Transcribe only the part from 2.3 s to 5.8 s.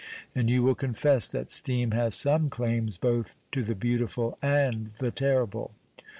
claims both to the beautiful and the terrible.